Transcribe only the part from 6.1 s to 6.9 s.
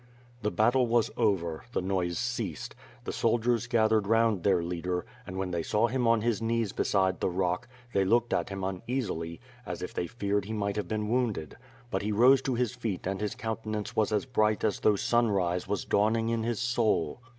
his knees